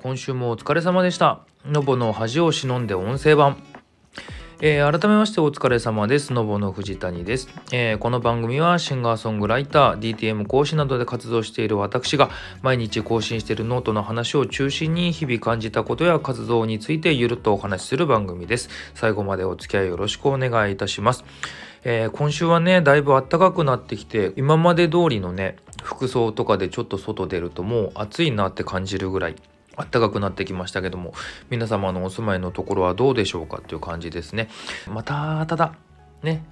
[0.00, 3.60] 今週もお疲れ様でしたのぼの恥を忍んで音声版
[4.60, 6.32] えー、改めましてお疲れ様です。
[6.32, 12.28] のぼの藤谷です、えー、この番組はシンガーソングライター、DTM 講師などで活動している私が
[12.62, 18.68] 毎日更新しているノートの話を中心に日々感じたことや活動についてゆるっとお話しする番組です。
[18.94, 21.24] 最後までお付き合いよろしくお願いいたします。
[21.84, 29.36] えー、今週はね、だいぶ暖かくなってきて、今まで通りのね、服装とかでちょっと外出るともう暑いなって感じるぐらい
[29.78, 31.14] 暖かくなってきましたけども
[31.50, 34.48] 皆様のお住まいのところはどうでしょうかっていう感じですね。
[34.88, 35.74] またただ
[36.22, 36.44] ね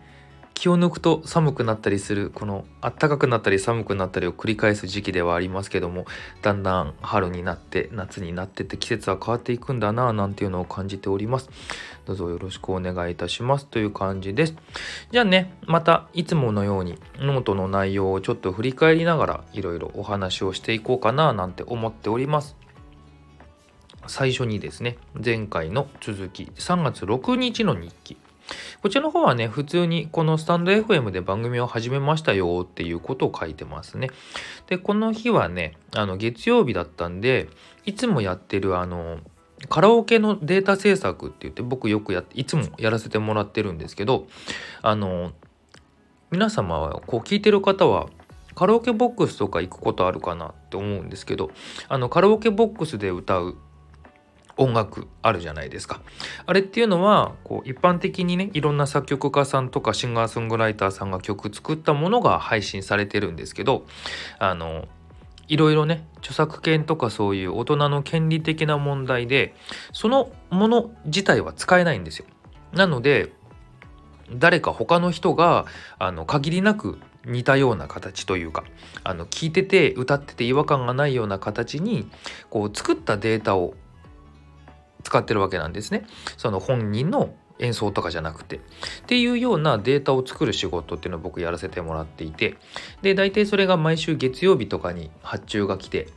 [0.56, 6.06] 気を抜くと寒くなったりするこの暖かくなったり寒くなったりを繰り返す時期ではありますけども
[6.40, 11.50] だんだん春になって夏になってって季節は変わっていくんだななんていうのを感じております。
[12.06, 13.66] どうぞよろしくお願いいたします。
[13.66, 14.54] という感じです。
[15.10, 22.56] じゃあねまたいつものようにノートの内容をちょっと振り返りながらいろいろお話をしていこうかななんて思っております。
[24.08, 28.16] 最初にですね前回の続き3月6日の日記
[28.80, 34.10] こちらの方はね、普通にこのスタンド FM で番組を始めましたよっていうことを書いてますね。
[34.68, 37.48] で、この日はね、あの月曜日だったんで、
[37.84, 39.18] いつもやってるあの、
[39.68, 44.26] カラオケのデータ制作って言って僕よくやっていつもやらせてもらってるんですけど
[44.82, 45.32] あの
[46.30, 48.08] 皆様はこう聞いてる方は
[48.54, 51.50] カラオケボックスとか行くことあるかなって思うんですけど
[51.88, 53.56] あのカラオケボックスで歌う
[54.56, 56.00] 音楽あるじゃないですか。
[56.46, 63.84] あれっていうのはこう一般的にねいろんな作曲家さんとかシンガーソングライターさんが曲作ったものが配信されてるんですけど
[64.38, 64.86] あの
[65.48, 69.54] いろいろね著作権とかそういう大人の権利的な問題で
[69.92, 72.26] そのもの自体は使えないんですよ。
[72.72, 73.32] なので
[74.32, 75.66] 誰か他の人が
[75.98, 78.64] あの限りなく似たような形というか
[79.04, 82.08] あの聞いてて歌ってて違和感がないような形に
[82.50, 83.74] こう作ったデータを
[85.06, 86.04] 使ってるわけなんですね。
[86.36, 88.56] その本人の演奏とかじゃなくて。
[88.56, 88.60] っ
[89.06, 92.56] ていうようなデータを作る仕事っていうのを僕やらせてもらっていて。
[93.02, 96.08] で大体それが毎週月曜日とかに発注が来て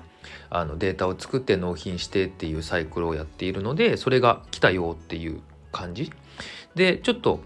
[0.50, 6.12] あのデータを作って納品してっていうサイクルをやっているのでそれが来たよっていう感じ。
[6.74, 7.42] でちょっと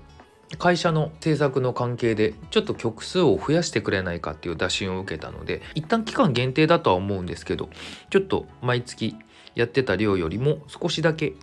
[0.57, 7.69] 会社の制作の関係でちょっと曲数を増やしてくれないかっていう打診を受けたので一旦期間限定だとは思うんですけど
[8.09, 9.15] ちょっと毎月
[9.55, 11.33] やってた量よりも少しだけ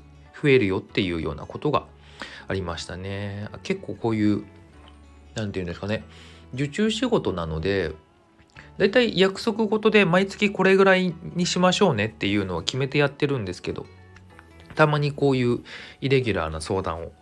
[0.42, 1.86] 増えるよっていうようなことが
[2.48, 3.48] ありましたね。
[3.62, 4.44] 結構こういう
[5.34, 6.04] 何て言うんですかね。
[6.54, 7.92] 受注仕事なので
[8.78, 13.86] だいたい約束事で毎月これぐらいにしましょうねっていうのは決めてやってるんですけど
[14.74, 15.60] たまにこういう
[16.00, 17.12] イレギュラーな相談を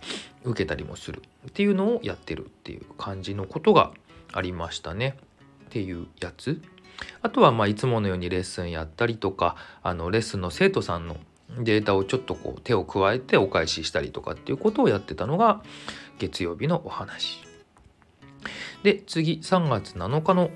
[0.44, 3.93] 受けたりもするっていうのをやってるっていう感じのことが
[4.32, 5.16] ありましたね。
[5.66, 6.62] っていうやつ。
[7.22, 11.16] あとはまあいつものようにレッスンやったりとかあのレッスンの生徒さんの
[11.59, 15.62] データをちょっとこう手を加えてお返ししたりとかっていうことをやってたのが
[16.19, 17.42] 月曜日のお話。
[18.82, 20.50] で次3月7日の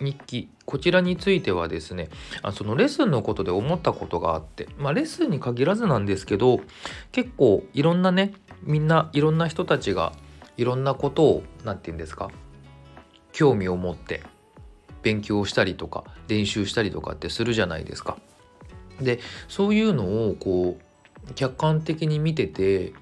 [0.00, 2.08] 日記こちらについてはですね
[2.42, 6.60] あそのレッスンのことで思ったことがあってまあレッスンに限らずなんですけど
[7.12, 8.32] 結構いろんなね
[8.62, 10.12] みんないろんな人たちが
[10.56, 12.30] いろんなことを何て言うんですか
[13.32, 14.22] 興味を持って
[15.02, 18.18] 勉強したりとか練習したりとかってするじゃないですか。
[19.00, 19.18] で
[19.48, 22.92] そういうのをこう客観的に見てて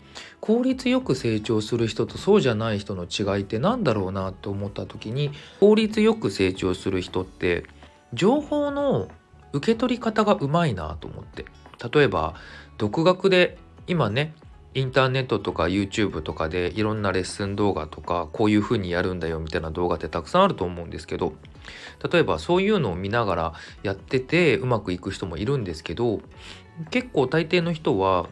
[0.41, 7.65] 効率よく成長する人とそうじゃない人の違いって何だろうなと思った時に効率よく成長する人って
[8.15, 9.09] 情報の
[9.53, 11.47] 受け取り方がうまいなと思って
[11.93, 12.35] 例えば
[12.77, 14.35] 独学で今ね
[14.75, 21.33] インターネットとか YouTube とかでいろんなレッスン動画とかこういう風にやるんだよみたいな動画ってたくさんあると思うんですけど
[22.11, 23.53] 例えばそういうのを見ながら
[23.83, 26.21] やっててうまくいく人もいるんですけど
[26.91, 28.29] 結構大抵の人は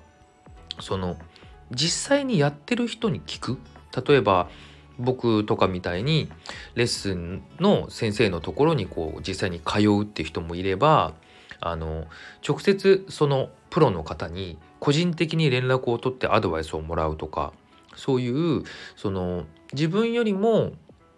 [0.81, 1.17] その
[1.71, 3.59] 実際にやってる人に聞く。
[4.07, 4.51] 例えば
[4.99, 6.31] 僕とかみたいに
[6.75, 11.15] レッスンの先生のところにこう実際に通うって人もいれば
[11.61, 12.06] あの
[12.47, 17.53] 直接そのプロの方に個人的に連絡を取ってアドバイスをもらうとか
[17.94, 18.62] そういう
[18.97, 20.73] その自分よりも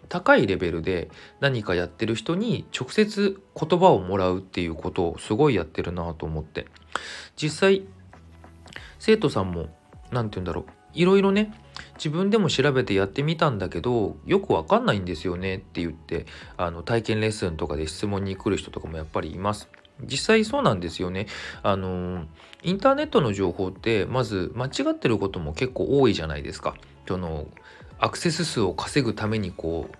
[0.09, 1.09] 高いレベルで
[1.39, 6.65] 何かやってる人に直接言葉をもらうっていうことをすごいやってるなと思って
[7.41, 7.83] 実際
[8.97, 9.67] 生徒さんも
[10.11, 11.53] 何て言うんだろういろいろね
[11.95, 16.25] 自分でも調べてやってみたんだけどよくわかんないんですよねって言って
[16.57, 19.69] あの体験レッスンとかで質問に来る人とかもやっぱりいます。
[20.01, 21.27] 実際そうなんですよね。
[21.61, 22.25] あの
[22.63, 26.75] インターネットの情報ってまず間違ってることも結構多いじゃないですか。
[27.07, 27.47] その
[27.99, 29.97] アクセス数を稼ぐためにこう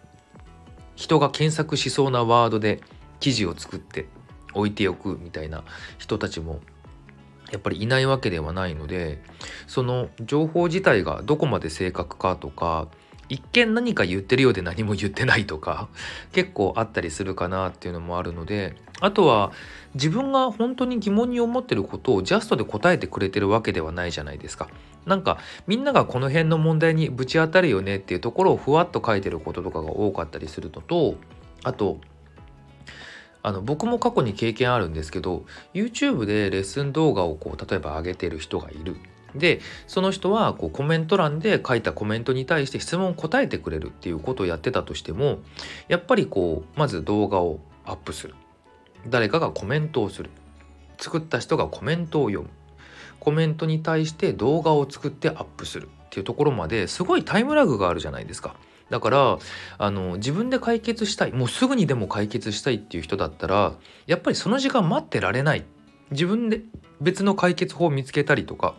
[1.00, 2.82] 人が検索しそうなワードで
[3.22, 4.08] 記事を作って
[4.54, 5.64] 置いておくみたいな
[5.98, 6.60] 人たちも
[7.54, 9.24] やっぱりいないわけではないので
[9.66, 12.90] その情報自体がどこまで正確かとか
[13.30, 15.88] 一見何か言ってるようで何も言ってないとか
[16.32, 19.52] 結構あったりするかなっていうのもあるのであとは
[19.94, 24.68] 自分が本当に疑問に思ってることをジャストで答えてくれてるわけではないじゃないですか。
[25.06, 31.16] なんかみんながこの辺の問題にぶち当たるよねっていうところをふわっと書いてることとかが多かったりするのと
[31.64, 32.00] あと
[33.42, 38.98] あの僕も過去に経験あるんですけど YouTube でレッスン動画をこう例えば上げてる人がいる
[39.36, 45.40] でその人はこうコメント欄で書いたコメントに対して質問を答えてくれるっていうことをやってたとしても
[45.88, 48.36] やっぱりこうまず動画をアップする。
[49.08, 50.30] 誰かがコメントをする。
[50.98, 52.50] 作った人がコメントを読む。
[53.20, 58.56] コメントに対して動画を作ってアップするっていうところまですごいタイムラグがあるじゃないですか。
[58.90, 59.40] だから
[59.78, 61.32] あの自分で解決したい。
[61.32, 63.74] もうすぐにでも解決したいっていう人だったら
[64.08, 65.66] やっぱりその時間待ってられない。
[66.12, 66.62] 自分で
[67.00, 68.76] 別の解決法を見つけたりとか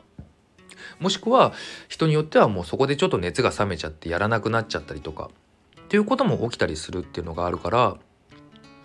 [1.00, 1.52] もしくは
[1.88, 5.30] 人によってはもうそこでちょっと熱が冷めちゃってやらなくなっちゃったりとか
[5.80, 7.96] っていうことも起きたりするっていうのがあるから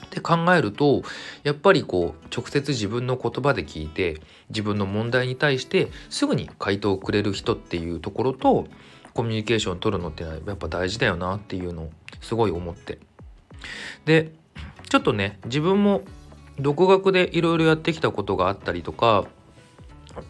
[0.06, 1.04] って考えると
[1.44, 8.68] やっぱりこう直接自分の言葉で聞いて自分の問題に対してすぐに回答をくれる人っていうところと
[9.14, 11.90] コミュニケーションを取るのってやっぱ大事だよなっていうのを
[12.22, 13.00] すごい思って。
[14.06, 14.32] で
[14.90, 16.02] ちょっとね自分も
[16.60, 19.26] 独学でいろいろやってきたことがあったりとか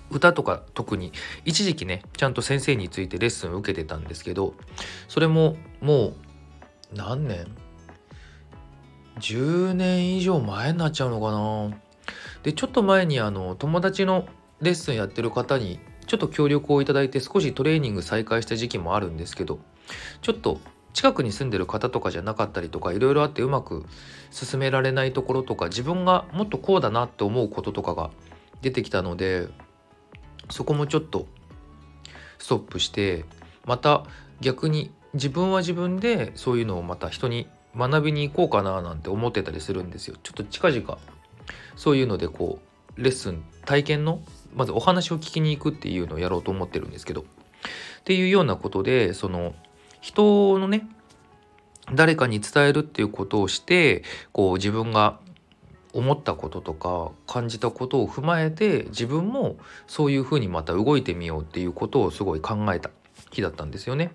[0.09, 1.11] 歌とか特に
[1.43, 4.53] 一時期ねちゃんと先生についてレッスンを受けてたんですけど
[5.07, 6.15] それももう
[6.93, 7.47] 何年
[9.19, 11.77] ？10年以上前になっちゃうのかな。
[12.43, 14.27] でちょっと前にあの友達の
[14.61, 19.59] レッスンやってる方にちょっと協力をいただいて少しトレーニング再開した時期もあるんですけど
[20.21, 20.59] ちょっと
[20.93, 23.85] 近くに住んでる方とかじゃなかったりとかいろいろあってうまく
[24.31, 28.11] 進められないところとか自分がもっとこうだなって思うこととかが
[28.61, 29.47] 出てきたので
[30.50, 31.27] そこもちょっと
[32.38, 33.25] ストップして
[33.65, 34.06] また
[34.42, 40.15] 逆に自分は自分でそういうのをまた人に学びに行こうかななんて思ってたりするんですよ。
[40.24, 40.97] ちょっと近々
[41.75, 42.59] そういうのでこ
[42.97, 44.21] うレッスン体験の
[44.56, 47.25] まずお話を聞きに行くっていうのをやろうと思ってるんですけどっ
[48.03, 49.53] ていうようなことでその
[50.01, 50.88] 人のね
[51.94, 55.19] 誰かに伝えるっていうことをしてこう自分が
[55.95, 59.57] 思ったこととか感じたことを踏まえて自分も
[59.88, 62.92] そういうふうにまた動いてみようっていうことをすごい考えた
[63.31, 64.12] 日だったんですよね。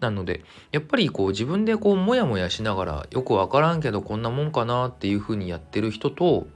[0.00, 6.46] なのでやっぱりこう自分でこうモヤモヤしながらよく分からんけどこんなもんかなっていうふうにやってる人と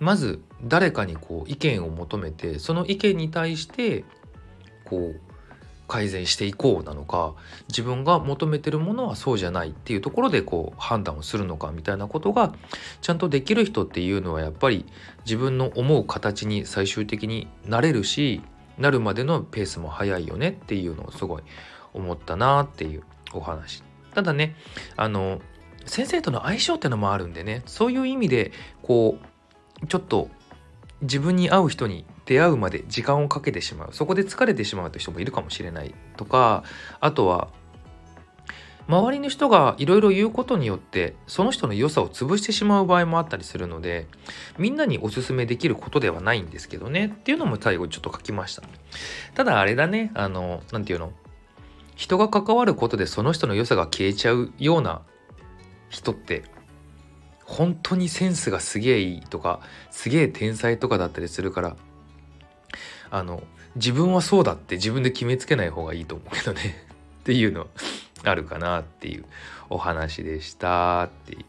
[0.00, 4.04] まず誰かにこう意見を求めてその意見に対して
[4.84, 5.29] こう
[5.90, 7.34] 改善していこうなのか
[7.66, 12.54] 自分が求めてるものはそうじゃないっていうところでこう判断をするのかみたいなことが
[13.00, 14.86] ちゃんとできる人っていうのはやっぱり
[15.24, 18.40] 自分の思う形に最終的になれるし
[18.78, 21.42] なるまでのペースも速いよねっていうのをすごい
[21.92, 23.02] 思ったなっていう
[23.32, 23.82] お話。
[24.14, 24.54] ただね
[24.96, 25.40] あの
[25.86, 28.52] 先生との相性ってのもあるんでねそういう意味で
[28.82, 29.18] こ
[29.82, 30.28] うちょっと
[31.02, 33.88] 自分に合う人に出会うまで時間をかけてしまう。
[33.90, 36.62] そこで疲れてしまうという人もいるかもしれないとか
[37.00, 37.48] あとは
[38.86, 44.06] 周りの人がいろいろ言うことによってその人の良さを潰してしまう場合もあったりするので
[44.58, 48.62] みんなにおすすめできることではないんですけどねっていうのも最後ちょっと書きました。
[49.34, 51.12] ただあれだねあの何て言うの？
[51.96, 55.02] 人が関わることでその人の良さが消えちゃうような
[55.88, 56.44] 人って
[57.44, 61.76] 本当にセンスがすげえいいとかすげえ天才とかだったりするから
[63.10, 63.42] あの
[63.76, 66.86] 自分はそうだって自分で決めつけない方がいいと思うけどね
[67.20, 67.66] っていうのは
[68.24, 69.24] あるかなっていう
[69.68, 71.44] お話でしたっていう。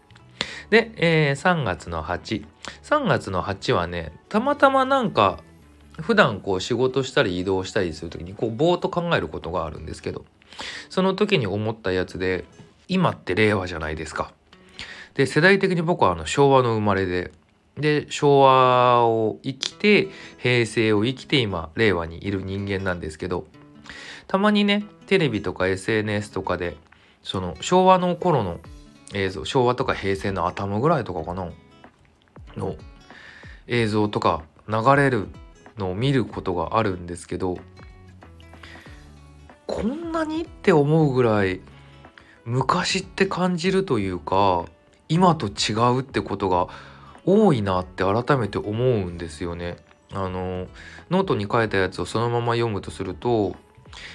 [0.70, 2.46] で、えー、3月の8。
[2.84, 5.40] 3月の8はね、たまたまなんか
[6.00, 10.26] 普段こう仕事したり移動したりする時にこうぼーっと考えることがあるんですけど
[10.90, 12.46] その時に思ったやつで
[12.88, 14.32] 今って令和じゃないですか。
[15.14, 17.32] で世代的に僕はあの昭和の生まれで
[17.82, 23.46] で昭和を生きて平成を生きて今令和にいる人間なんですけど
[24.28, 26.78] たまにねテレビとか SNS とかで
[27.24, 28.60] その昭和の頃の
[29.14, 31.50] 映像昭和とか平成の頭ぐらいとかかな
[32.56, 32.76] の
[33.68, 35.28] 映像とか流れる
[35.78, 37.58] のを見ることがあるんですけど
[39.68, 41.62] こんなにって思うぐらい
[42.46, 44.66] 昔って感じるというか
[45.10, 46.68] 今と違うってことが
[47.26, 49.78] 多いなって改めて思うんですよね。
[50.14, 50.68] あの
[51.10, 53.56] ノートに書いたやつをそのまま読むとすると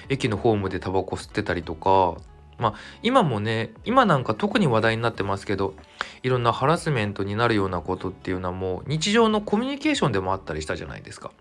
[0.09, 2.17] 駅のホームでタバコ吸ってたりとか
[2.59, 5.73] まあ今もね今なんか特に話題になってますけど
[6.21, 11.31] いろんなハラスメントになるようなことっていうのはもう日常のコミュニケーションでもあったりしたじゃないですか。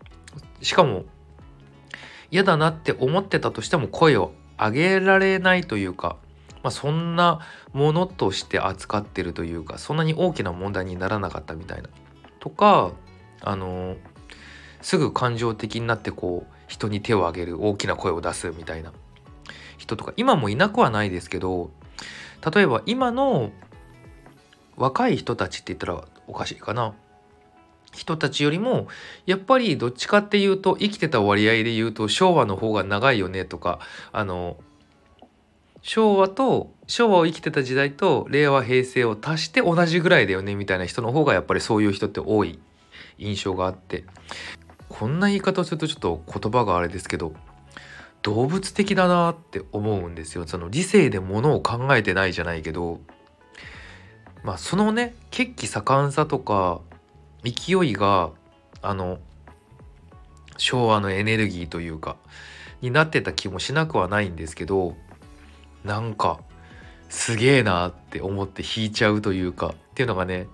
[0.63, 1.05] しかも
[2.31, 6.17] 嫌だなって思ってたとしても声を上げられないというか、
[6.67, 7.39] まあ、そんな
[7.73, 11.89] ものとして扱ってるというかそんなに大きな問題にならなかったみたいな。
[12.41, 12.91] とか
[13.41, 13.95] あの
[14.83, 18.93] すぐ感情的になってこう人に手を挙げる大きな声を出すみたいな。
[19.79, 21.71] 人とか今もいなくはないですけど
[22.53, 23.53] 例えば今の
[24.77, 26.95] 若い人たちって言ったらおかしいかな。
[27.93, 28.89] 人たちよりも
[29.25, 33.79] やっぱりどっちかっていうと生きてた割合で言うと昭和の方が長いよねとか
[34.11, 34.57] あの
[35.87, 42.59] 昭和と昭和を生きてた時代と令和平成を足して同じぐらいだよねみたいな人の方がやっぱりそういう人って多い
[43.19, 44.05] 印象があって。
[44.89, 47.33] こんな言い方をするとちょっと言葉があれですけど
[48.23, 50.47] 動物的だなって思うんですよ。
[50.47, 53.01] その理性でものを考えてないじゃないけど。
[54.43, 56.81] まあそのね血気盛んさとか
[57.45, 58.31] 勢いが
[58.83, 59.19] あの
[60.57, 62.17] 昭和のエネルギーというか
[62.81, 64.97] になってた気もしなくはないんですけど
[65.87, 66.41] なんか
[67.09, 70.49] すげえなって思って弾いちゃうというかっていうのがね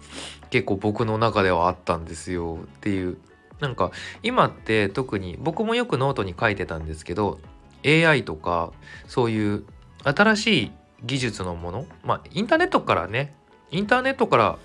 [0.51, 2.59] 結構僕の中ではあったんですよ。
[2.63, 3.19] っていう。
[3.61, 3.93] なんか
[4.25, 7.39] 今って特に僕もよくノートに書いてたんですけど
[7.87, 8.73] AI とか
[9.07, 9.65] そういう
[10.03, 10.73] 新しい
[11.05, 13.35] 技術のものまあインターネットからね
[13.71, 14.59] インターネットから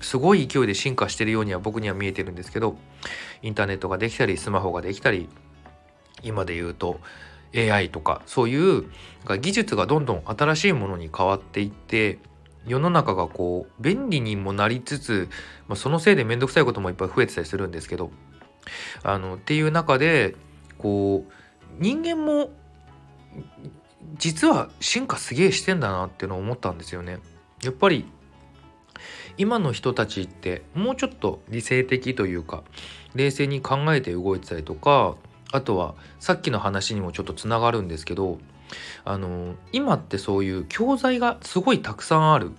[0.00, 2.76] すごい勢いで進化してるようには僕には見えてるんですけど
[3.42, 5.28] インターネットができたりスマホができたり
[6.24, 6.98] 今で言うと
[7.54, 8.84] AI とかそういう
[9.40, 12.18] 技術がどんどん新しいものに変わっていって
[12.66, 15.28] 世の中がこう便利にもなりつつ、
[15.68, 18.10] まあ、そのせいで面倒くさいこともいっぱい増えてたりするんですけど
[19.02, 20.36] あのっていう中で
[20.78, 21.32] こう
[21.78, 22.50] 人間も
[24.18, 27.18] 実は進化すげえしてんだなっていうのを思ったんですよね。
[27.62, 28.04] やっぱり
[29.38, 32.62] 今の人たちってもうちょっと理性的というか
[33.14, 35.16] 冷静に考えて動いてたりとか
[35.52, 38.38] あとはさっきの話にもちょっとつながるんですけど
[39.04, 42.50] あの今ってそういう教材がすごいたくさんある。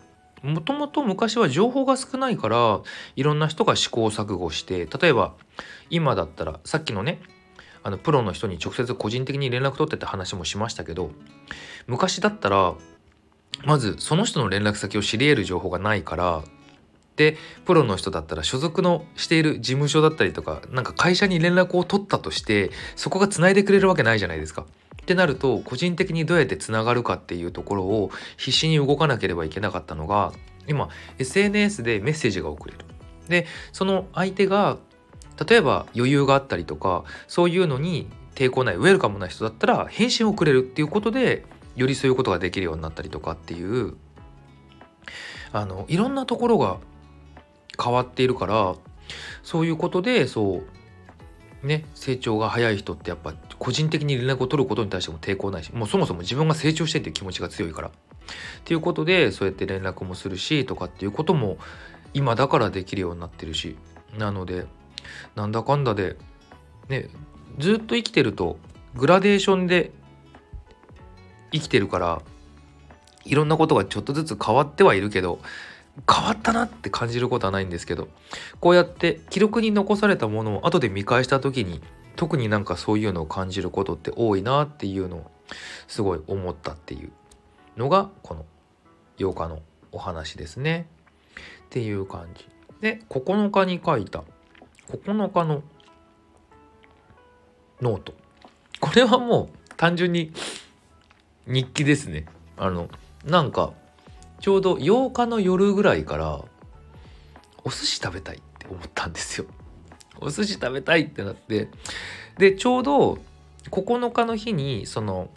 [0.43, 2.81] もともと昔は情報が少ないから
[3.15, 5.35] いろんな人が試行錯誤して例えば
[5.89, 7.21] 今だったらさっきのね
[7.81, 11.11] あのプロの人に直接個人的に連絡取ってって話もしましたけど
[11.87, 12.73] 昔だったら
[13.63, 16.43] まずその人の連絡先を知り得る情報がないから
[17.15, 24.65] でプロの人だったら所属のしている事務所だったりとかなんか会社に連絡を取ったとしてそこがつないでくれるわけないじゃないですか。
[25.01, 30.31] ってなると個人的にどうやってつながるかっていうところを必死に動かなければいけなかったのが
[30.65, 30.87] 今
[31.19, 32.85] SNS でメッセージが送れる。
[33.27, 34.77] でその相手が
[35.47, 43.95] 例えば余裕があったりとかそういうのに抵抗ないウェルカムな人だったら返信をくれるっていうことでよりそういうことができるようになったりとかっていう
[45.51, 46.77] あのいろんなところが
[47.81, 48.75] 変わっているから
[49.43, 50.61] そういうことでそ
[51.63, 57.87] うね成長が早い人ってやっぱ個人的に連絡を取ることに対しても抵抗ないしもうそもそも自分が成長してっていう気持ちが強いから。
[57.89, 57.91] っ
[58.63, 61.57] ていうことでそうやって連絡もするしとかっていうことも
[62.13, 63.75] 今だからできるようになってるし。
[64.17, 64.65] なので
[65.35, 66.17] なんだかんだで
[66.89, 67.09] ね
[67.57, 68.57] ずっと生きてると
[68.95, 69.91] グラデーションで
[71.51, 72.21] 生きてるから
[73.25, 75.39] いろんなことがちょっとずつ変わってはいるけど
[76.11, 78.07] 変わったなって感じることはないんですけど
[78.59, 81.81] こうやって記録に残されたものを後で見返した時に
[82.15, 85.31] 特になんかそういうのを感じることって多いなっていうのを
[85.87, 87.11] すごい思ったっていう
[87.77, 88.45] のがこの
[89.17, 90.87] 8日のお話ですね。
[91.65, 92.47] っていう感じ。
[92.81, 94.23] で9日に書いた
[94.89, 95.63] 9日の
[97.81, 98.13] ノート。
[98.79, 100.33] これはもう単純に
[101.47, 102.25] 日記ですね。
[102.57, 102.89] あの
[103.25, 103.73] なんか
[104.43, 106.43] ちょうど8日の夜ぐらいから
[107.63, 109.47] お寿司食べたいって思ったんですよ。
[110.19, 111.69] お寿司食べたいってなって
[112.37, 113.19] でちょうど
[113.71, 115.29] 9日の日にその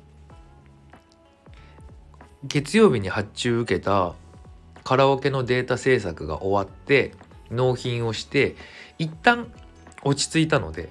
[2.43, 4.17] 月曜日に発注受けた
[4.83, 7.15] カラオケのデータ制作が終わって
[7.53, 8.57] 納品をして
[8.99, 9.53] 一旦
[10.03, 10.89] 落ち着いたので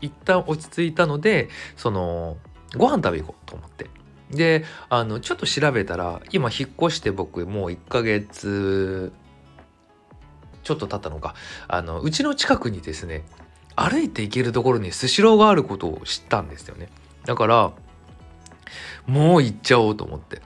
[0.00, 2.38] 一旦落ち着いたのでその
[2.74, 3.97] ご飯食べ行こうと思って
[4.30, 9.12] であのちょっと調べたら今引っ越して僕もう1ヶ月
[10.62, 11.34] ちょっと経ったのか。
[11.66, 13.24] あのうちの近くにですね
[13.74, 16.88] 歩いて行けるところにスシローがあることを知ったんですよね。
[17.24, 17.72] だから
[19.06, 20.42] もう行っちゃおうと思って。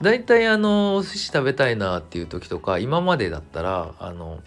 [0.00, 4.40] 大体あのお寿司食べたいなっていう時とか今までだったらあの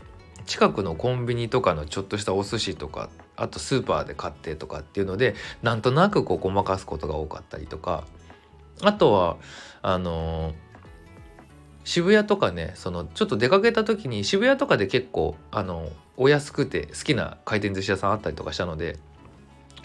[0.45, 8.03] 近くのコンビニとかのちょっとしたお寿司とかあとスーパーで買ってとかっていうのでなんとなくこうごまかすことが多かったりとか
[8.81, 9.37] あとは
[9.81, 10.53] あの
[11.83, 18.97] 渋谷とかねそのちょっと出かけた時に渋谷とかで結構あのお安くて好きな回転寿司屋さんあったりとかしたので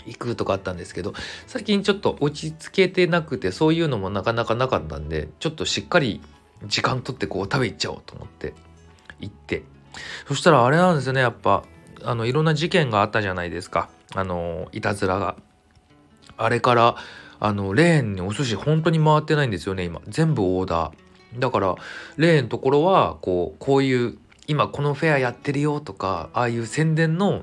[0.07, 1.13] 行くとかあったんですけど
[1.47, 6.21] 最近ちょっと落ち着けてなくてそういうのもなかなかなかったんでちょっとしっかり
[6.67, 8.55] 時間取ってこう食べ行っちゃおうと思って
[9.21, 9.63] 行って。
[10.27, 11.65] そしたらあれなんですよねやっぱ
[12.03, 13.91] あのいろんな事件があったじゃないですか。
[14.15, 15.37] あのいたずらが。
[16.37, 16.97] あれから
[17.41, 20.01] あのレーンにお寿司本当に回ってないんですよね今。
[20.07, 21.39] 全部オーダー。
[21.39, 21.75] だから
[22.17, 27.43] レーンのところはこうこういう今このフェアやってるよとかああいう宣伝の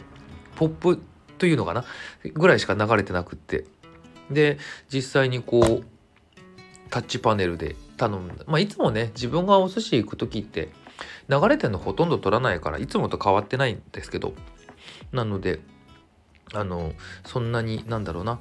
[0.55, 1.01] ポップ
[1.37, 1.85] というのかな
[2.33, 3.65] ぐらいしか流れてなくって。
[4.29, 4.57] で
[4.93, 5.85] 実際にこう
[6.89, 8.33] タッチパネルで頼む。
[8.45, 10.69] まあいつもね自分がお寿司行く時って
[11.29, 14.33] 流れてるのほとんど取らないからいつもと変わってないんですけど。
[15.11, 15.59] なので
[16.53, 16.93] あの
[17.25, 18.39] そんなになんだろうな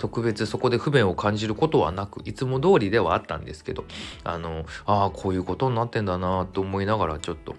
[0.00, 3.84] 特別そこで不便を感じることはなくいつも通りではあったんですけど
[4.24, 7.54] あのああこういうことになってんだなと思いながらちょっと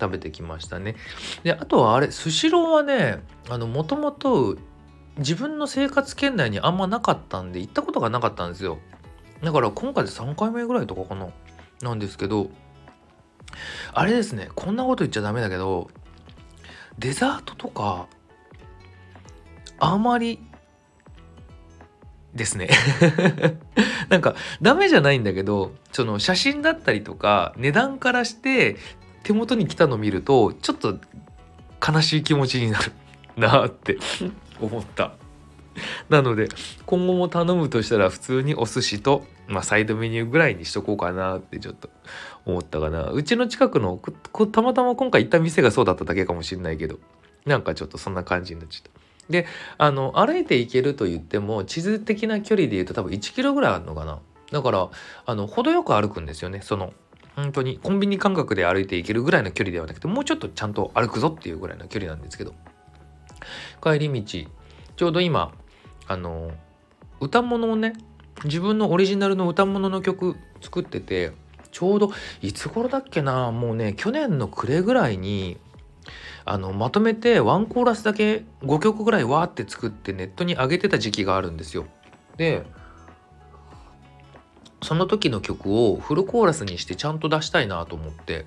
[0.00, 0.96] 食べてきましたね。
[1.44, 3.22] であとはあれスシローはね
[3.66, 4.56] もともと
[5.18, 8.78] 自分の生活圏内にあんまなかったんで行ったことがなかったんですよ。
[9.42, 11.28] だから今回で3回目ぐらいとかかな
[11.82, 12.48] なんですけど
[13.92, 15.90] あれですねこんなこと言っちゃダメだけど
[16.98, 18.06] デザートとか
[19.78, 20.40] あまり
[22.34, 22.68] ですね
[24.08, 28.76] なんかダメじゃないんだけどその写真だったりとか値段からして
[29.22, 30.98] 手元に来たの見るとちょっと
[31.86, 32.92] 悲しい気持ちになる
[33.36, 33.98] なって
[34.60, 35.12] 思った。
[36.08, 36.48] なので
[36.86, 41.90] 今後も頼むとしたら普通にお寿司と、まあ、サイドメニューぐらいにしとこうかなってちょっと
[42.46, 44.00] 思ったかなうちの近くの
[44.52, 47.00] たまたま今回行った店がそうだっただけかもしれないけど
[47.44, 49.03] なんかちょっとそんな感じになっちゃった。
[49.28, 49.46] で
[49.78, 54.20] あの歩いて行けると言っても地図的な距離で言うと多分1キロぐらいあるのかな。
[54.52, 54.88] だから
[55.26, 56.60] あの程よく歩くんですよね。
[56.62, 56.92] その
[57.36, 62.54] 本当にコンビニ感覚で歩いて行けるぐらいの距離ではなくてもうちょっとちゃんと歩くぞっていうぐらいの距離なんですけど。
[63.82, 64.48] 帰り道
[64.96, 65.52] ちょうど今
[66.06, 66.52] あの
[67.20, 67.94] 歌物をね
[68.44, 71.32] 自分のオリジナルの歌物の曲作ってて
[71.70, 75.58] ちょうどいつ頃だっけなもうね去年の暮れぐらいに
[76.44, 81.86] あのまとめてワンコーラスだけ5曲ぐらいわーって作ってネットに上げてた時期があるんですよ。
[82.36, 82.64] で
[84.82, 88.44] その時の曲をフルコーラスにしてちゃんと出したいなと思って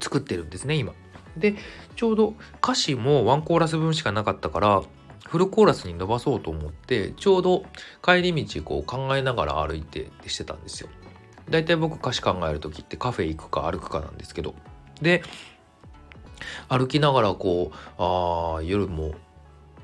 [0.00, 0.94] 作ってるんですね今。
[1.36, 1.54] で
[1.96, 4.82] ちょうど歌詞もワンコーラス分しかなかったから
[5.26, 7.64] フルコーラスに伸ばそうと思ってちょうど
[8.02, 10.88] 帰り道こう考えながら歩いてってしてたんですよ。
[11.50, 14.54] だいたい僕歌詞考える時ってカフェ行くか歩くかなんですけど
[15.00, 15.22] で
[16.68, 19.12] 歩きながらこうあ夜も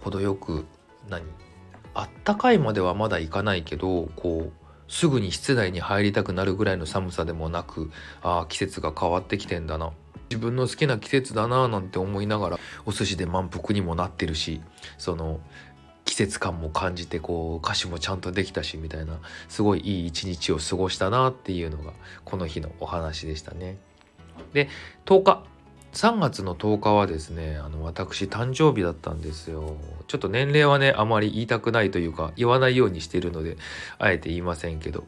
[0.00, 0.66] 程よく
[1.08, 1.22] 何
[1.94, 4.62] あったかいまではまだ行かないけどこう
[4.92, 7.90] すぐに室内に入りたくなるぐらいの寒さでもなく
[8.22, 9.92] あ季節が変わってきてんだな
[10.28, 14.62] 自分の好きな季節だななんて思いながらお寿司で満腹にもなってるし
[14.98, 15.40] その
[16.04, 21.92] 季節感も感じてこう歌詞もちゃんとできたしみたいなすごいいい一日を過ごしたなっていうのが
[22.24, 23.78] この日のお話でしたね。
[24.52, 24.68] で
[25.06, 25.44] 10日
[25.92, 29.76] 3月の10日はですねあの私誕生日だったんですよ。
[30.08, 33.56] ちょっと年齢はねあまり言いたくないというか言わないようにしてるので
[33.98, 35.04] あえて言いませんけど。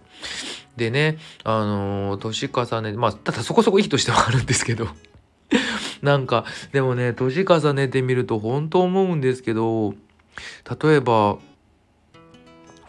[0.76, 4.88] でねあの年重ねまあただそこそこいいとしてはあるんですけど。
[6.02, 9.94] なんかでもね年重ねてみると本当思うんですけど
[10.82, 11.38] 例えば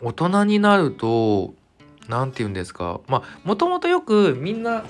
[0.01, 1.53] 大人になると
[2.09, 2.99] 何て言うんですか。
[3.07, 4.83] まあもともとよくみんな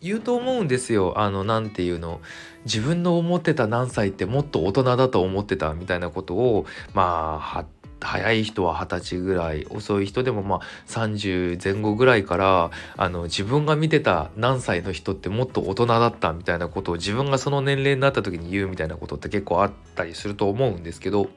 [0.00, 1.14] 言うと思うんですよ。
[1.18, 2.20] あの何て言うの。
[2.64, 7.64] 自分の思ってた何歳ってもっと大人だと思ってたみたいなことをまあ
[8.02, 21.28] 早い人は二十歳ぐらい遅い人でもまあ30前後ぐらいからあの自分が見てた何歳の人ってもっと大人だったみたいなことを自分がその年齢になった時に言うみたいなことって結構あったりすると思うんですけど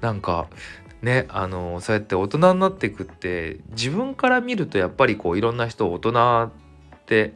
[0.00, 0.48] なんか
[1.02, 6.50] ねあのそうやって大人になっていくって自分から見るとやっぱりこういろんな人大人っ
[7.06, 7.34] て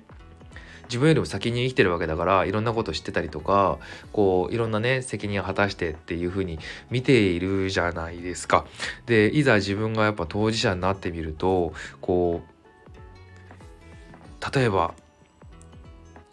[0.86, 3.78] 自分よりも先に生きてるわけだからいろんなこと知ってたりとか
[4.12, 6.58] こういろんなね責任を果たしてっていう風に
[6.90, 8.66] 見ているじゃないですか。
[9.06, 14.94] でいざ自分がやっぱ当事者になってみるとこう例えば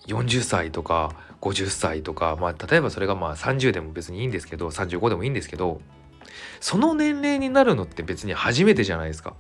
[0.07, 5.81] 40歳とか50歳とか、まあ、例えばそれがまあ30でも別にいいんですけど35でもいいんですけど
[6.59, 9.35] その年齢になるのって別に初めてじゃないですか。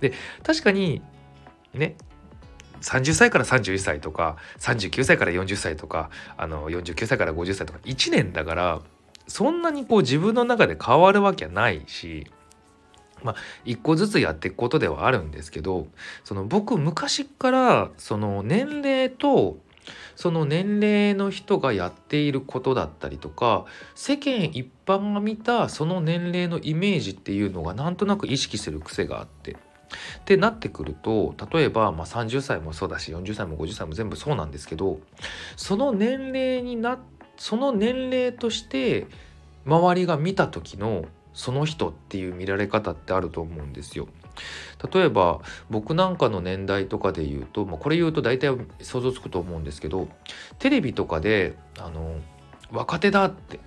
[0.00, 0.12] で
[0.44, 1.02] 確かに
[1.74, 1.96] ね
[2.80, 8.80] 30歳から31歳とか39歳から40歳とかあの49歳から50歳とか1年だから
[9.26, 12.26] そんなにこう自分の中で変わるわけはないし
[13.22, 15.86] まあ一個ずつやっていくことではあるんですけど
[16.24, 19.58] その僕昔からその年齢と
[20.16, 23.64] その年齢の人がやっていることだったりとか
[23.94, 29.56] 世間一般が見たその年齢のイメージっていうのがなんとなく意識する癖があって。
[30.20, 35.00] ってなってくると例えば、まあ、30歳もそうだし40歳も50歳も全部そうなんですけど
[35.56, 36.98] その年齢にな
[37.36, 39.06] その年齢として
[39.64, 44.08] 周りが見た時のその人っていう見られ方ってあると思うんですよ。
[44.92, 50.08] 例えば僕なんかの年代とかで言うと、まあ、これ言うと大体想像つくと思うんですけど
[50.60, 52.16] テレビとかであの
[52.70, 53.58] 若手だって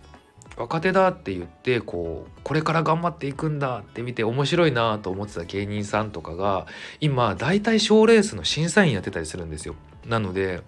[0.57, 6.67] 若手だって言ってこうこれから頑張っていくんだって見て面白いなと思ってた芸人さんとかが
[6.99, 9.75] 今大体賞レースの審査員やってたりするんですよ。
[10.05, 10.61] なので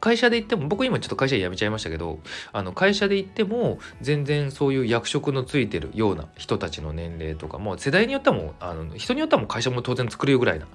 [0.00, 2.20] 会社で行っても僕今ちょっと会社辞めちゃいましたけど
[2.52, 10.66] あの会社で行っても全然そういう役職のついてるような人たちの年齢とかも世代によってはもうあの人によってはもう会社も当然作れるぐらいな、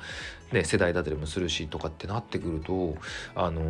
[0.52, 2.96] ね、世代だったりもするしとかってなってくると
[3.36, 3.62] あの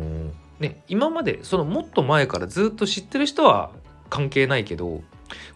[0.58, 3.70] ね今までそのもっと前からずっと知ってる人は
[4.12, 5.00] 関係ないけど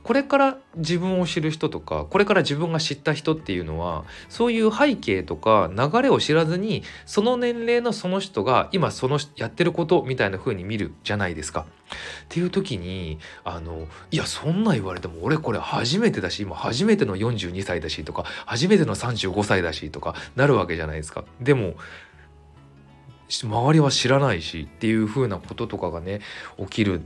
[0.03, 11.67] これから自分を知る人とかこれから自分が知った人っていうのはそういう背景とか流れを知らずにその年齢のその人が今そのやってることみたいな風に見るじゃないですか。
[11.67, 21.27] っていう時にあのいやそんな言われても俺これ初めてだし今初めての42歳だしとか初めての35歳だしとかなるわけじゃないですか。
[21.43, 21.75] でも
[23.29, 26.21] 周りは知らないしっていう風なこととかがね
[26.59, 27.03] 起きる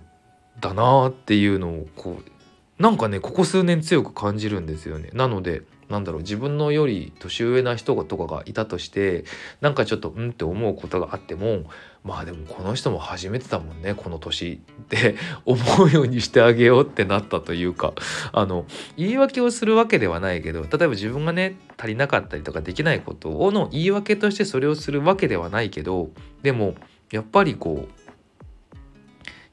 [0.60, 5.10] だなっていうのをこうなんかねここ数年強く感じるんですよね。
[5.12, 9.24] なのでなんだろう自分のより年上な人とかがいたとして
[9.60, 11.64] なんかちょっとうんって思うことがあっても
[12.04, 17.92] まあでもこの人も初めてだもんねこの年って 思うようにしてあげようってなったというか
[18.32, 26.10] あの言い訳をするわけではないけど例えば自分がね足りなかったりとかできないことをの言い訳としてそれをするわけではないけど
[26.42, 26.76] でも
[27.10, 28.00] やっぱりこう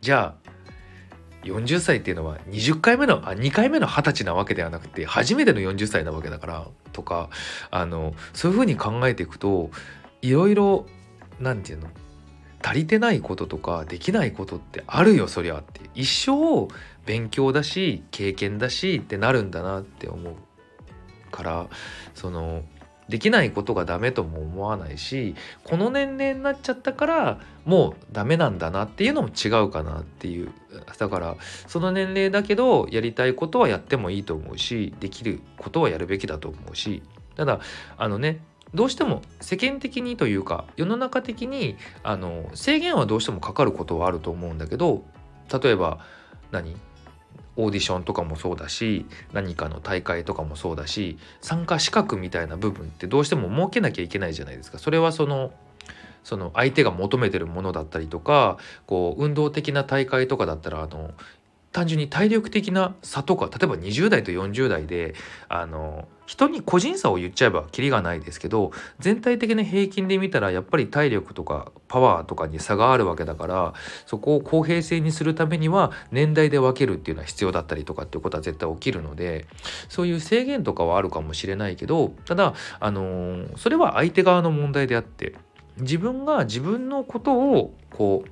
[0.01, 0.46] じゃあ
[1.47, 7.29] 40歳っていうのは20回目のあ2回目の二十歳なわけではなくて初めての40歳なわけだからとか
[7.71, 9.69] あのそういうふうに考えていくと
[10.21, 10.85] いろいろ
[11.39, 11.89] 何て言うの
[12.63, 15.87] 足りてないこととかできないことってあるよそりゃって。
[15.95, 16.67] 一生
[17.05, 20.35] 勉強だし経験だしってなるんだなって思う
[21.31, 21.67] から
[22.13, 22.63] その
[23.09, 30.51] できないことがダメとも思わないしこの年齢になっちゃったからもうダメなんだなっていうのも違うかなっていう。
[30.97, 31.35] だから
[31.67, 37.03] その年齢だけどやりたいことはやってもいいと思うしできることはやるべきだと思うし。
[37.35, 37.59] ただ
[37.97, 38.39] あのね
[38.73, 45.05] どうしても世間的にというか世の中的にあの制限はどうしてもかかることはあると思うんだけど
[45.61, 45.99] 例えば
[46.51, 46.75] 何？
[47.57, 54.77] オーディションとかもそうだし何かの大会とかもそうだし参加資格みたいな部分ってどうしても設けなきゃいけないじゃないですか。
[54.77, 55.51] それはその
[56.23, 61.11] その相手が求めてるものだったりとかこう運動的な大会とかだったらあの
[61.71, 65.15] 単純に体力的な差とか例えば20代と40代で
[65.49, 73.73] あの人に個人差を言っちゃえばキリがないですけど全体的な平均で見たらやっぱり体力とかパワーとかに差があるわけだから
[74.05, 79.47] そこを公平性にするためには年代で分けるっていうのは必要だったりとかっていうことは絶対起きるので
[79.87, 85.35] そういう制限とかはあるかもしれないけどただあのそれは相手側の問題であって
[85.79, 88.29] 自分が自分のことをこう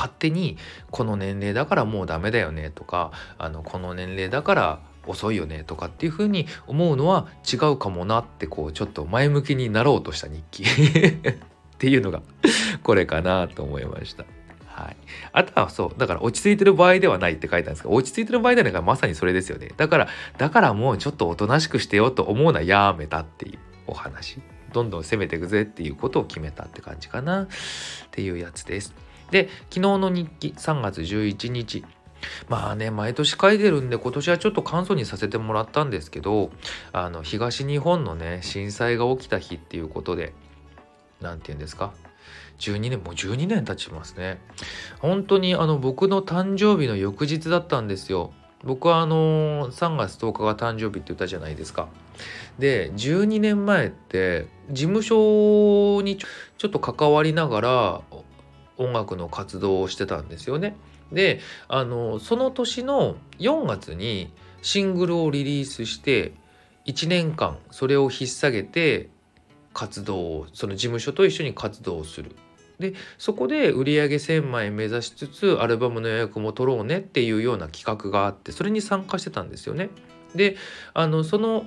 [0.00, 0.56] 勝手に
[0.90, 10.66] この年齢だからもうダメだよねとかあのこの年齢だから遅いよねとかっていうふうに思うのは違うかもなってこうちょっと前向きになろうとした日記 っ
[11.78, 12.22] ていうのが
[12.82, 14.24] これかなと思いました。
[14.66, 14.96] はい、
[15.32, 20.08] あとはそうだから落ち着いてる場合ではないって書いたんですが落ち着いてる場合ではないからまさにそれですよねだから
[20.38, 24.40] だからもうちょっとおとなしくしてよと思うのはやめたっていうお話
[24.72, 27.48] どんどん攻めていくぜっていうことを決めたって感じかなっ
[28.10, 28.94] ていうやつです。
[29.30, 31.84] で昨日の日記3月11日。
[32.50, 36.50] まあね毎年書いてるんで今年はちょっと簡素にさせてもらったんですけど
[36.92, 40.34] あの東日本のね震災が起きた日っていうことで
[41.22, 41.94] 何て言うんですか
[42.58, 44.38] ？12年もう12年経ちますね。
[44.98, 48.32] 本当にあの僕の誕生日の翌日だったんですよ。
[48.64, 51.88] 僕はあの3月10日が誕生日って言ったじゃないですか。
[52.58, 58.00] で12年前って事務所にちょっと関わりながら
[58.80, 60.74] 音楽の活動をしてたんですよね。
[61.12, 66.32] であのその年の4月にシングルをリリースして
[66.86, 69.08] 1年間それを引っ提げて
[69.74, 72.34] 活動をその事務所と一緒に活動をする。
[72.78, 79.90] でそこで売り上げ1,000枚目指しつつアルバムの予約も取ろうねっていうような企画があってそれに参加してたんですよね。
[80.34, 80.56] で
[80.94, 81.66] あのその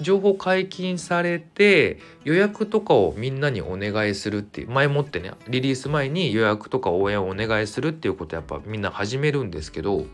[0.00, 10.04] 情報解禁されて予約とかをみんなにお願いするっていう前もってねリリース前に予約とか応援をお願いするっていうことやっぱみんな始めるんですけど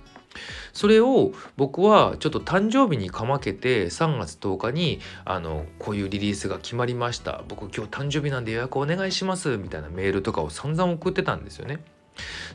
[0.73, 11.81] それを僕はちょっと誕生日にかまけて3月10日にあのこういうリリースが決まりました僕今日誕生日なんで予約お願いしますみたいなメールとかを散々送ってたんですよね。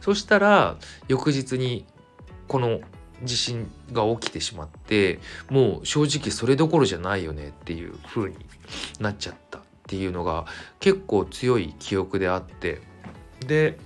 [0.01, 1.85] そしたら翌日に
[2.47, 2.81] この
[3.23, 8.37] 地震が起きてしまってもう正直それどころじゃないよねっていう風に
[8.99, 10.45] なっちゃったっていうのが
[10.79, 12.81] 結構強い記憶であって。
[13.45, 13.77] で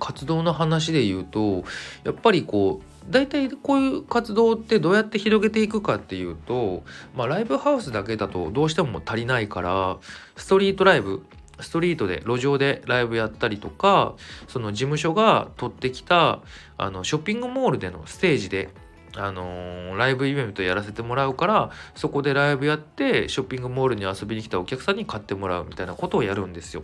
[0.00, 1.64] 活動の話で言うと
[2.02, 9.98] やっぱりこう大体こういう活動ってどうやって広げていくかっていうと、まあ、ライブハウスだけだとどうしても足りないから
[10.36, 11.24] ストリートライブ
[11.60, 14.14] ストリートで路上でライブやったりとか
[14.48, 16.40] その事務所が取ってきた
[16.76, 18.70] あのショッピングモールでのステージで
[19.16, 26.82] あのー、ライブイベントやらせてもらうからそこでライブやってショッピングモールに遊びに来たお客さんに買ってもらうみたいなことをやるんですよ。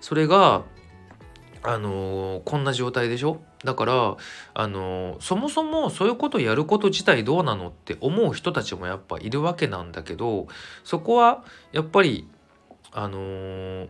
[0.00, 0.64] それが
[1.62, 3.40] あのー、こんな状態でしょ？
[3.64, 4.16] だから
[4.54, 10.48] あのー、そもそもそういうことやること自体どうなのって思う人たちもやっぱいるわけなんだけど
[10.82, 12.28] そこはやっぱり
[12.92, 13.88] あのー、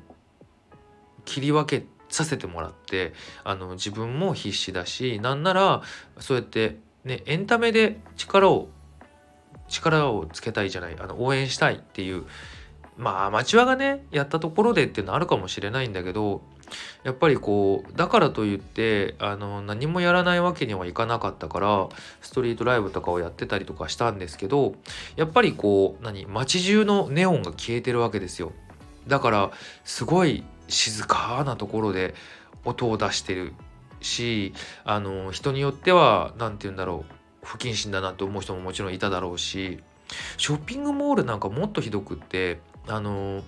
[1.25, 3.13] 切り分けさせてもらって
[3.45, 5.83] あの自分も必死だしなんなら
[6.19, 8.69] そうやってねエンタメで力を
[9.69, 12.25] 力をつけたいじゃないあの応援したいっていう
[12.97, 16.43] まあアマチュアがねやったところでっていうのあるかもしれないんだけど
[17.05, 21.89] やっぱりこうだからといってあの何もやらないわけにはいかなかったから
[22.21, 24.75] ストリートライブとかをやってたりとかしたんですけど
[25.17, 28.53] やっぱりこう何街中のネオンが消えてるわけですよ。
[29.09, 29.51] だから
[29.85, 32.15] すごい静かなところで
[32.65, 33.55] 音を出してる
[34.01, 34.53] し
[34.85, 39.81] あの人によっては何て言うんだろう不謹慎だなって思う人ももちろんいただろうし
[40.37, 43.43] ショッピングモールなんかもっとひどくってあの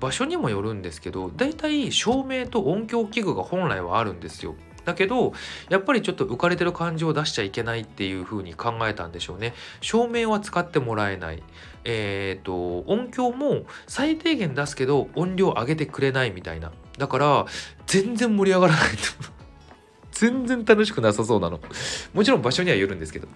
[0.00, 4.54] 場所にもよるんですけどだいたい照明と音響器具が本来はあるんですよ。
[4.88, 5.34] だけど
[5.68, 9.52] やっぱりちょっと浮かれてる感じを出しちゃいけないっていう風に考えたんでしょうね。
[9.82, 11.42] 照明は使ってもらえない。
[11.84, 16.72] えっ、ー、と音響も最低限出すけど音量上げてくれないみたいな。
[16.96, 17.46] だから
[17.86, 18.96] 全然盛り上がらないと
[20.10, 21.60] 全然楽しくなさそうなの。
[22.14, 23.28] もちろん場所にはよるんですけど。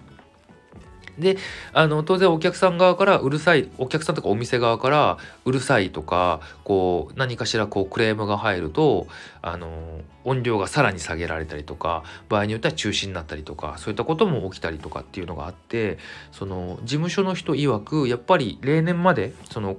[1.17, 1.37] で
[1.73, 9.07] あの当然お客さん側からうるさいお客さんとかお店側からうるさいとかこう何かしらこうクレームが入ると
[9.41, 15.99] あの音量がさらに下げられたりとか場合によっては中止になったりとかそういったことも起きたりとかっていうのがあって
[16.31, 19.77] その事務所の人曰くやっぱり例年までその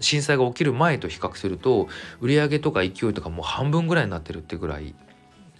[0.00, 1.88] 震災が起きる前と比較すると
[2.20, 4.94] 売上とか勢いとかもう半分ぐらいになってるってぐらい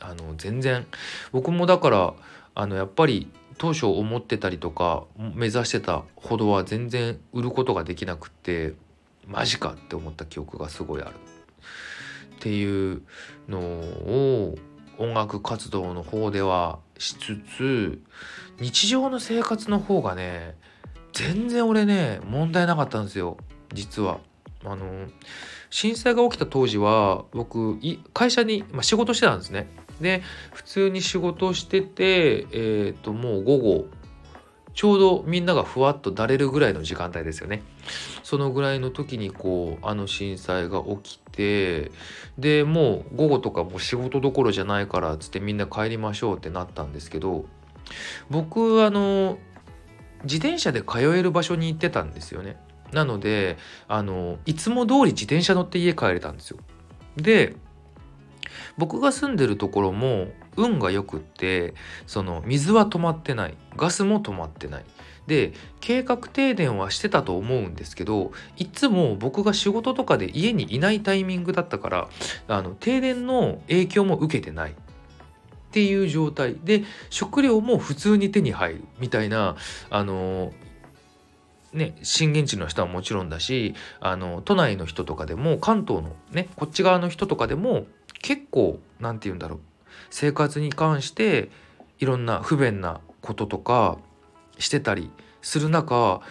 [0.00, 0.86] あの全然
[1.32, 2.14] 僕もだから
[2.54, 8.74] あのやっぱり当初思ってたりとか目指してたほどは全然売ることができなくって
[9.26, 11.10] マジかって思った記憶がすごいある
[12.36, 13.02] っていう
[13.48, 14.54] のを
[14.98, 18.02] 音楽活動の方ではしつつ
[18.60, 20.54] 日常の生活の方がね
[21.12, 23.36] 全然俺ね問題なかったんですよ
[23.72, 24.18] 実は。
[24.66, 25.08] あの
[25.68, 27.78] 震災が起きた当時は僕
[28.14, 29.66] 会社に、まあ、仕事してたんですね。
[30.00, 33.86] で普通に仕事をしててえ、ー、ともう午後
[34.74, 37.62] ちょうどみんながふわっとだれるぐらいの時間帯ですよね。
[38.24, 41.92] そのぐらいの時にこうあの震災が起きて
[42.38, 47.44] でもう午後とかもう仕事どころじゃないからっつってみんな帰りましょうってなったんですけど
[48.30, 49.38] 僕あの
[50.24, 52.56] 自転車で通える場所に行ってたんですよね。
[52.92, 56.58] なのであのいつも通り自転車乗って家帰れたんですよ。
[57.16, 57.54] で
[58.76, 61.74] 僕が住んでるところも運がよくって
[62.06, 63.56] その水は止まってない。
[63.76, 64.84] ガスも止まってない。
[65.26, 72.08] で計画停電はしてたと思うんですけどいつも僕が仕事とかで家にいないタイミングだったから
[72.46, 74.72] あの停電の影響も受けてない。
[74.72, 74.74] っ
[75.74, 76.54] ていう状態。
[76.62, 79.56] で食料も普通に手に入るみたいな
[79.90, 80.52] あの
[81.72, 87.86] ね、震源地の人はもちろんだしあの都内の人とかでも関東のねこっち側の人とかでも
[88.24, 89.60] 結構何て言うんだろう
[90.08, 91.50] 生活に関して
[91.98, 93.98] いろんな不便なこととか
[94.58, 95.10] してたり
[95.42, 96.22] する中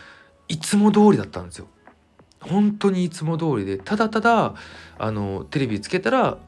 [0.48, 1.68] いつも通りだったんですよ。
[2.42, 4.56] 本当にいつも通りでただただ
[4.98, 6.40] あのテレビつけたら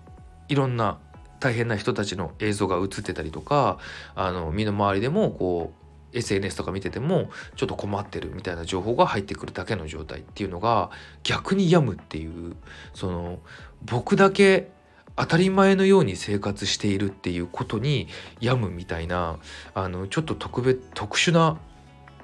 [0.50, 0.98] いろんな
[1.40, 3.78] 大変な人たちの映像が映ってたりとか
[4.16, 5.74] あの身の回りでもこ
[6.12, 10.90] う SNS とか見ててもちょっと困ってるみたいな情報が入ってくるだけの状態っていうのが
[11.24, 12.56] 逆に病むっていう
[12.96, 13.38] その
[13.84, 14.74] 僕だけ
[15.16, 18.08] 当たり前のように生活しているっていうことに
[18.42, 19.40] 病むみたいな
[19.74, 21.58] あのちょっと特別特殊な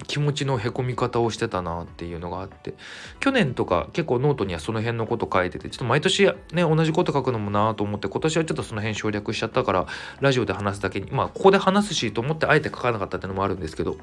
[0.08, 2.74] 気持ちのへこみ方をしてたなっていうのがあって
[3.20, 9.88] 去年とか結構ノートにはその辺のこと書いててちょっと毎年ね同じこと書くのもなと思って今年はちょっとその辺省略しちゃったから
[10.20, 13.98] ラジオで話すだけにまあここで話すしと思ってあえて書かなかったっていうのもあるんですけど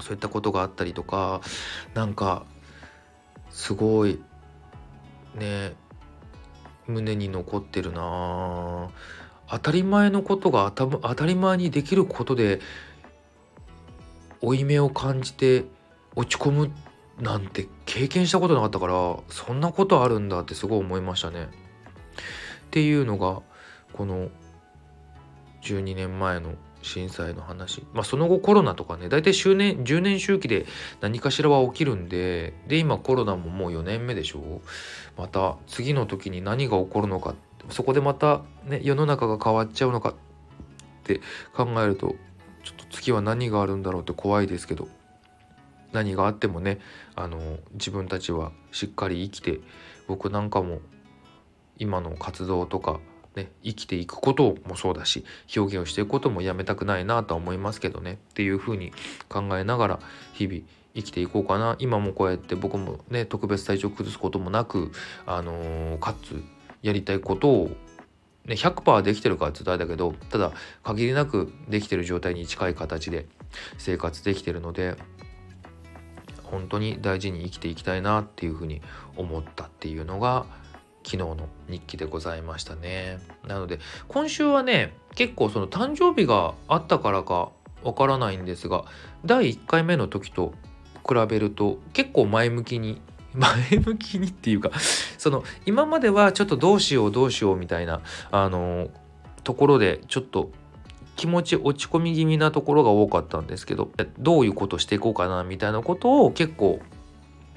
[0.00, 1.40] そういったことがあったりとか
[1.94, 2.44] なんか
[3.50, 4.20] すごい
[5.34, 5.74] ね
[6.92, 8.88] 胸に残ってるな
[9.48, 12.60] 当たり前のことが当たり前にできることで
[14.40, 15.64] 負い目を感じて
[16.14, 16.72] 落ち込む
[17.20, 21.48] なんて経験したことなかったからそんなことあるんだってすごい思いましたね。
[22.66, 23.42] っていうのが
[23.92, 24.28] この
[25.62, 27.82] 12年前の震災の話。
[27.92, 30.66] まあその後コロナとかね大体周年10年周期で
[31.00, 34.60] 何かしらは起きるんでで今コロナももう4年目でしょ。
[35.16, 37.34] また次の時に何が起こるのか。
[37.68, 40.10] そこでまたね世の中が変わっちゃうのか。
[40.10, 40.14] っ
[41.04, 41.20] て
[41.54, 42.14] 考えると
[42.62, 44.88] ちょっと次は何があるんだろうって怖いですけど。
[45.92, 46.78] 何があってもね
[47.16, 49.58] あの自分たちはしっかり生きて
[50.06, 50.78] 僕なんかも
[51.78, 53.00] 今の活動とか、
[53.36, 55.24] ね、生きていくこともそうだし
[55.56, 58.14] 表現をしていくこともやめたくないなとは思いますけどね。
[58.14, 58.92] っていうふうに
[59.28, 60.00] 考えながら
[60.32, 60.60] 日々
[60.94, 61.76] 生きていこうかな。
[61.78, 64.90] 今もこうやって僕もね特別体調崩すこともなく、
[65.26, 66.42] あのー、かつ
[66.82, 67.70] やりたいことを
[68.46, 73.26] ね、100%できてるかって言ったらだけどただ限りなくできてる状態に近い形で
[73.78, 74.96] 生活できてるので
[76.44, 78.82] 本当に大事に生きていきたいなっていうふうに
[79.16, 80.46] 思ったっていうのが
[81.04, 81.36] 昨日の
[81.68, 83.18] 日記でございましたね。
[83.46, 87.50] なので今週はね結構その誕生日があったからか
[87.82, 88.84] わからないんですが
[89.24, 90.52] 第1回目の時と
[91.08, 93.00] 比べると結構前向きに
[93.34, 94.70] 前向きにっていうか
[95.16, 98.88] その今まではちょっとどうしようどうしようみたいなあの
[99.44, 100.50] ところでちょっと
[101.16, 106.80] 気持ち落ち込み気味なところが多かったんですけどどういうことしていこうかなみたいなことを結構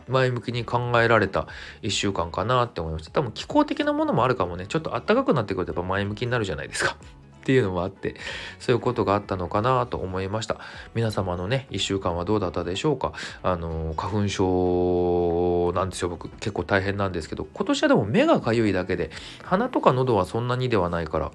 [0.07, 1.47] 前向きに考えられた
[1.81, 3.11] 1週間かなって思いました。
[3.11, 4.65] 多分気候的なものもあるかもね。
[4.67, 6.95] ちょっと暖かくなってくるとやっぱ前向きになるじゃないですか。
[7.43, 8.15] っていうのもあって
[8.57, 10.59] そういうことがあったのかなと思いました。
[10.93, 13.11] 皆様のね1週間はどうだったでしょうか。
[13.41, 16.09] あの花粉症なんですよ。
[16.09, 17.45] 僕結構大変なんですけど。
[17.53, 19.11] 今年はでも目がかゆいだけで
[19.43, 21.31] 鼻とか喉はそんなにではないから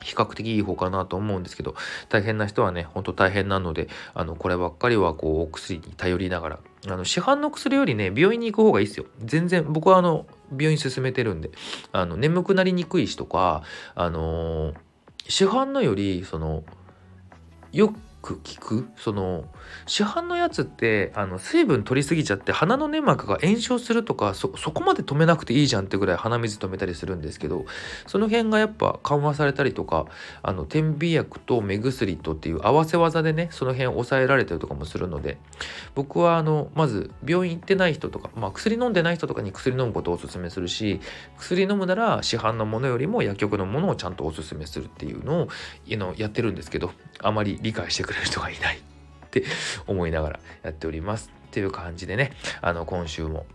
[0.00, 1.74] 比較的いい方かなと思うんですけど
[2.08, 9.06] 大変な人はねほんと大変なのであのこればっかりはこうお薬に頼りながらあの市販の薬よりね病院に行く方がいいですよ。
[9.24, 11.50] 全然僕はあの病院進めてるんで
[11.92, 13.62] あの眠くなりにくいしとか
[13.94, 14.88] あのー
[15.28, 16.64] 市販のよりその
[17.70, 18.88] よく効く？
[18.96, 19.44] その
[19.86, 27.64] 市販のやつってあの水分取りすぎちゃって鼻の粘膜が炎症するとかそこまで止めなくていいじゃんってぐらい鼻水止めたりするんですけど
[28.06, 30.06] その辺がやっぱ緩和されたりとか
[30.42, 35.38] あの点鼻薬と目薬とっていう合わせ技でねその辺抑えられたりとかもするので
[35.94, 41.00] 僕はあのまず病院行ってない人とか、まあ、薬飲んでない人とかに薬飲むことをおすすめするし
[41.36, 45.48] 薬飲むなら市販のものよりも薬局のものをちゃんとおすすめするっていうのを
[46.16, 48.80] やってるんですけどあまり理解してくれる人がいないっ
[49.30, 49.44] て
[49.86, 53.46] 思いながらやっておりますっていう感じでねあの今週も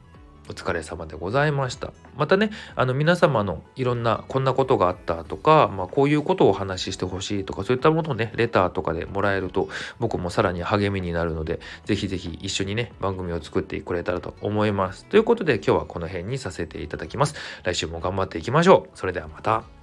[0.50, 1.94] お疲れ様でございました。
[2.18, 15.06] またね、あの皆様のいろんなこんなことがあったとか、まあ、こういうことをお話ししてほしいとか、そういったものをね、レターとかでもらえると僕もさらに励みになるので、ぜひぜひ一緒にね、番組を作ってくれたらと思います。
[15.06, 17.36] ということで今日はこの辺にさせていただきます。
[17.64, 18.98] 来週も頑張っていきましょう。
[18.98, 19.83] それではまた。